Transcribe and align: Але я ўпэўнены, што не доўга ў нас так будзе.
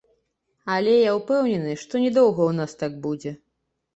Але 0.75 0.93
я 0.95 1.11
ўпэўнены, 1.17 1.75
што 1.83 2.01
не 2.05 2.09
доўга 2.17 2.41
ў 2.47 2.53
нас 2.61 2.71
так 2.81 2.95
будзе. 3.05 3.37